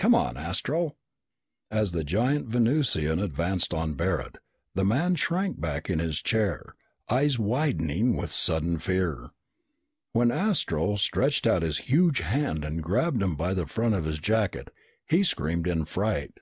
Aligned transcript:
Come 0.00 0.12
on, 0.12 0.36
Astro!" 0.36 0.96
As 1.70 1.92
the 1.92 2.02
giant 2.02 2.48
Venusian 2.48 3.20
advanced 3.20 3.72
on 3.72 3.94
Barret, 3.94 4.38
the 4.74 4.84
man 4.84 5.14
shrank 5.14 5.60
back 5.60 5.88
in 5.88 6.00
his 6.00 6.20
chair, 6.20 6.74
eyes 7.08 7.38
widening 7.38 8.16
in 8.18 8.26
sudden 8.26 8.80
fear. 8.80 9.30
When 10.10 10.32
Astro 10.32 10.96
stretched 10.96 11.46
out 11.46 11.62
his 11.62 11.78
huge 11.86 12.18
hand 12.18 12.64
and 12.64 12.82
grabbed 12.82 13.22
him 13.22 13.36
by 13.36 13.54
the 13.54 13.66
front 13.66 13.94
of 13.94 14.04
his 14.04 14.18
jacket, 14.18 14.74
he 15.06 15.22
screamed 15.22 15.68
in 15.68 15.84
fright. 15.84 16.40